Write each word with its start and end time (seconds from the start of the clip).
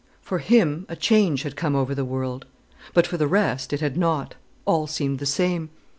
For 0.19 0.39
him 0.39 0.87
a 0.89 0.95
change 0.95 1.43
had 1.43 1.55
come 1.55 1.75
over 1.75 1.93
the 1.93 2.03
world. 2.03 2.47
But 2.95 3.05
for 3.05 3.17
the 3.17 3.27
rest 3.27 3.71
it 3.71 3.81
had 3.81 3.97
not—all 3.97 4.87
seemed 4.87 5.19
the 5.19 5.27
same. 5.27 5.69